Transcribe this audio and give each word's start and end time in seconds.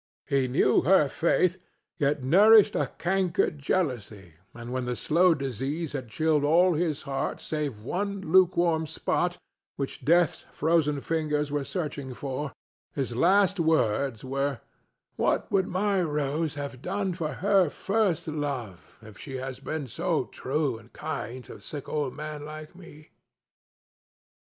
He 0.25 0.47
knew 0.47 0.81
her 0.81 1.07
faith, 1.07 1.63
yet 1.99 2.23
nourished 2.23 2.73
a 2.75 2.87
cankered 2.97 3.59
jealousy; 3.59 4.33
and 4.51 4.73
when 4.73 4.85
the 4.85 4.95
slow 4.95 5.35
disease 5.35 5.93
had 5.93 6.09
chilled 6.09 6.43
all 6.43 6.73
his 6.73 7.03
heart 7.03 7.39
save 7.39 7.83
one 7.83 8.19
lukewarm 8.21 8.87
spot 8.87 9.37
which 9.75 10.03
Death's 10.03 10.43
frozen 10.51 11.01
fingers 11.01 11.51
were 11.51 11.63
searching 11.63 12.15
for, 12.15 12.51
his 12.95 13.15
last 13.15 13.59
words 13.59 14.25
were, 14.25 14.61
"What 15.17 15.51
would 15.51 15.67
my 15.67 16.01
Rose 16.01 16.55
have 16.55 16.81
done 16.81 17.13
for 17.13 17.33
her 17.33 17.69
first 17.69 18.27
love, 18.27 18.97
if 19.03 19.19
she 19.19 19.35
has 19.37 19.59
been 19.59 19.87
so 19.87 20.25
true 20.31 20.79
and 20.79 20.91
kind 20.93 21.45
to 21.45 21.57
a 21.57 21.61
sick 21.61 21.87
old 21.87 22.15
man 22.15 22.43
like 22.43 22.75
me?" 22.75 23.09